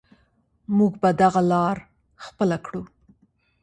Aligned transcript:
موږ 0.77 0.93
به 1.01 1.09
دغه 1.21 1.41
لاره 1.51 1.83
خپله 2.25 2.57
کړو. 2.65 2.81